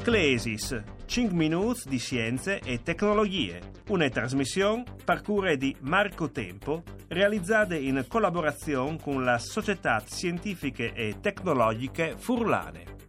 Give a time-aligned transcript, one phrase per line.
[0.00, 8.06] Sclesis, 5 minuti di scienze e tecnologie, una trasmissione parcure di Marco Tempo, realizzata in
[8.08, 12.99] collaborazione con la Società Scientifiche e Tecnologiche Furlane.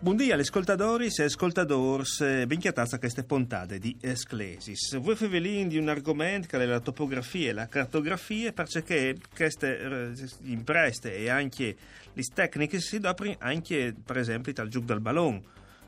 [0.00, 2.04] Buongiorno agli ascoltatori e ascoltatori,
[2.46, 4.96] benchiatazza a queste puntate di Esclesis.
[4.98, 10.12] Voi favelin di un argomento che è la topografia e la cartografia, perché queste eh,
[10.44, 11.76] impreste e anche
[12.12, 15.42] le tecniche si doprono anche, per esempio, dal gioco del ballone.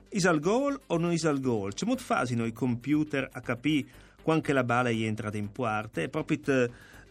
[0.08, 1.72] Is al gol o non is al gol?
[1.72, 3.86] C'è molto facile i computer a capire
[4.22, 6.38] quando la balla è entrata in parte e proprio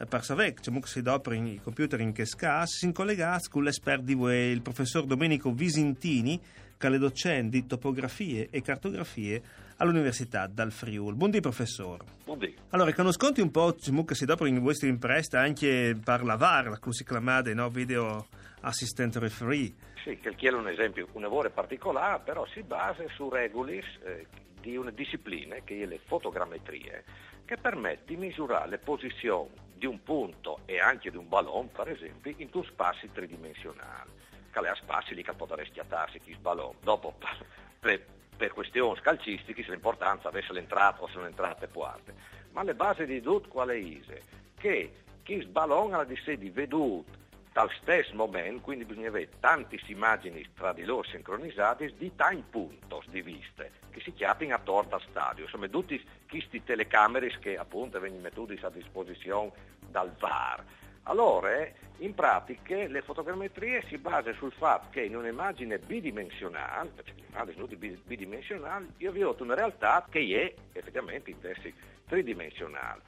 [0.08, 4.06] per sapere c'è molto si dopo i computer in che scas si collega con l'esperto
[4.06, 6.40] di voi, il professor Domenico Visintini
[6.78, 9.42] che è docente di topografie e cartografie
[9.78, 11.14] all'Università dal Friul.
[11.14, 12.02] Buondì professor.
[12.24, 12.56] Buondì.
[12.70, 16.78] Allora, conosconti un po' che si dopo in vostra impresta anche per la VAR, la
[16.78, 17.70] cui si chiamate, no?
[17.70, 18.28] Video
[18.62, 19.74] Assistant Referee.
[20.04, 24.28] Sì, che è un esempio, un lavoro particolare, però si basa su regole eh,
[24.60, 27.04] di una disciplina che è le fotogrammetrie,
[27.46, 31.90] che permette di misurare le posizioni di un punto e anche di un ballone, per
[31.90, 34.18] esempio, in due spazi tridimensionali
[34.52, 36.74] che le spazi lì che potrà schiattarsi chi sballò.
[36.82, 37.16] Dopo,
[37.80, 38.04] per,
[38.36, 42.14] per questioni calcistiche, l'importanza avesse l'entrata o se non entrate parte.
[42.52, 44.22] Ma le basi di tutto quale è?
[44.58, 44.94] Che
[45.24, 47.28] chi sballona ha di sé di veduto
[47.60, 53.06] dal stesso momento, quindi bisogna avere tante immagini tra di loro sincronizzate di time puntos
[53.10, 55.44] di viste che si chiamano attorno al stadio.
[55.44, 59.52] Insomma, tutti questi telecamere che appunto vengono messi a disposizione
[59.90, 60.64] dal VAR.
[61.04, 67.56] Allora, in pratica, le fotogrammetrie si basano sul fatto che in un'immagine bidimensionale, perché l'immagine
[67.56, 71.74] sono bidimensionali, io vi ho una realtà che è effettivamente in termini
[72.08, 73.02] tridimensionali.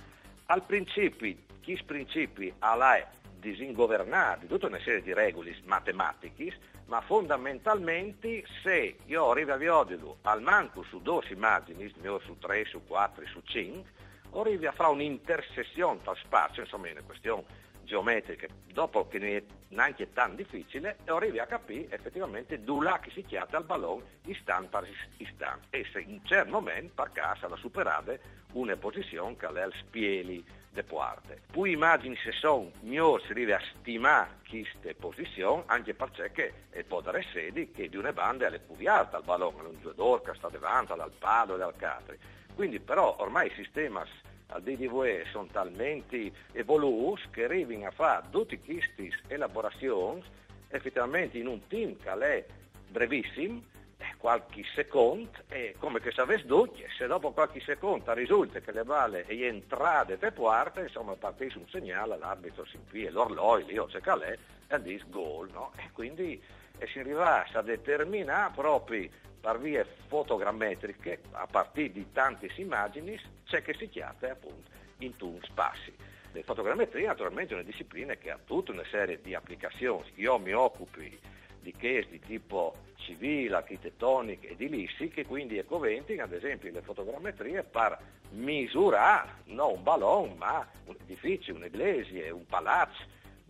[0.47, 2.97] Al principio, chi principi alla
[3.41, 6.53] disingovernati, tutta una serie di regole matematiche,
[6.85, 11.91] ma fondamentalmente se io arrivo a Viodilo al manco su due immagini,
[12.23, 13.91] su tre, su quattro, su cinque,
[14.33, 17.43] arrivi a fare un'intersezione tra spazio, insomma è una questione
[17.91, 23.23] geometriche, dopo che ne è neanche tan difficile, arrivi a capire effettivamente dove che si
[23.23, 24.87] chiama il ballone istante per
[25.17, 25.67] istante.
[25.77, 29.73] E se in un certo momento, per caso, la superate una posizione che è il
[29.79, 31.41] spieli de parte.
[31.51, 37.25] Poi immagini se sono migliori si a stimare queste posizioni, anche perché è può dare
[37.33, 40.93] sedi che di una banda è più alta il ballone, un giocatore che sta davanti
[40.95, 42.17] dal palo e dal catri.
[42.55, 44.05] Quindi però ormai il sistema
[44.51, 50.23] al DDV sono talmente evoluti che arrivano a fare tutte queste elaborazioni
[50.69, 52.45] effettivamente in un team che è
[52.89, 53.69] brevissimo
[54.17, 59.25] qualche secondo e come che sapesse tutti, se dopo qualche secondo risulta che le balle
[59.25, 63.99] è entrate per parte, insomma partisse un segnale, l'arbitro si impie l'orologio, lì o c'è
[63.99, 64.37] calè
[64.67, 65.71] e dice gol, no?
[65.77, 66.41] E quindi
[66.81, 69.07] e si arriva a determinare proprio
[69.39, 75.39] per vie fotogrammetriche, a partire di tante immagini, c'è che si chiama appunto in tun
[75.43, 75.93] spassi.
[76.31, 80.11] Le fotogrammetrie naturalmente è una disciplina che ha tutta una serie di applicazioni.
[80.15, 86.33] Io mi occupo di case di tipo civile, architettonico, edilizio, che quindi è coventi, ad
[86.33, 87.99] esempio, le fotogrammetrie per
[88.31, 93.03] misurare non un ballone, ma un edificio, un'iglesia, un palazzo,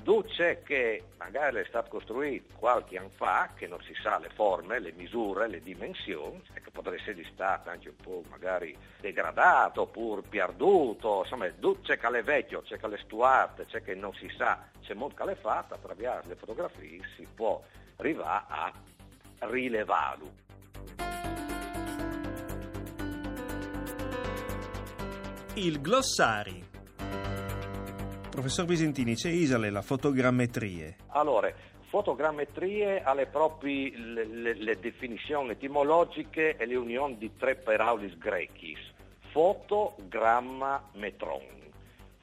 [0.04, 4.80] Duce che magari è stato costruito qualche anno fa, che non si sa le forme,
[4.80, 10.24] le misure, le dimensioni, e che potrebbe essere stato anche un po' magari degradato oppure
[10.28, 11.48] perduto, insomma,
[11.84, 15.24] c'è che è vecchio, c'è che è stuato, c'è che non si sa, c'è molto
[15.24, 17.62] che è fatto, attraverso le fotografie si può
[17.98, 18.74] arrivare a
[19.40, 20.40] rilevarlo.
[25.56, 26.71] Il glossari
[28.42, 30.96] Professor Visentini, c'è Isale la fotogrammetrie.
[31.10, 31.54] Allora,
[31.90, 38.80] fotogrammetrie alle proprie le, le, le definizioni etimologiche e le unioni di tre paraulis grechis.
[39.30, 41.46] Foto, gramma, metron.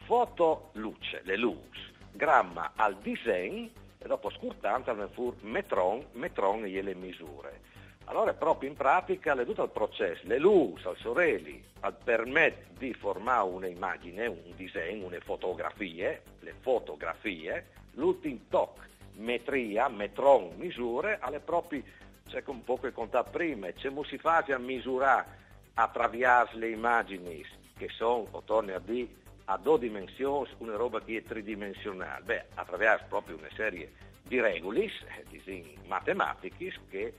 [0.07, 1.93] Foto, luce, le luz.
[2.11, 5.09] Gramma al disegno e dopo scurtanza ne
[5.43, 7.61] metron, metron e le misure.
[8.09, 11.63] Allora proprio in pratica le tutto il processo, le luci, al sorelli,
[12.03, 18.81] permette di formare un'immagine, un disegno, une fotografie, le fotografie, l'ultimo tocco,
[19.17, 21.83] metria, metron, misure, alle proprie,
[22.27, 25.27] c'è un po' che conta prima, c'è si fa a misurare
[25.75, 27.45] attraverso le immagini
[27.77, 29.09] che sono, o torni a dire,
[29.45, 34.85] a due dimensioni, una roba che è tridimensionale, beh, attraverso proprio una serie di regole,
[34.85, 37.15] eh, di matematiche che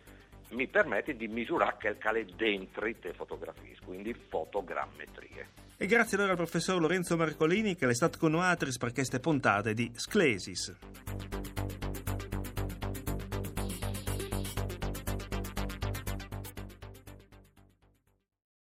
[0.49, 5.47] mi permette di misurare che è dentro le fotografie, quindi fotogrammetrie.
[5.77, 9.73] E grazie allora al professor Lorenzo Marcolini che è stato con noi per queste puntate
[9.73, 11.28] di Sclesis.